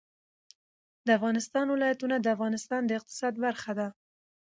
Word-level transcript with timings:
د 1.05 1.07
افغانستان 1.17 1.65
ولايتونه 1.69 2.15
د 2.19 2.27
افغانستان 2.35 2.81
د 2.85 2.91
اقتصاد 2.99 3.33
برخه 3.45 3.71
ده. 3.79 3.87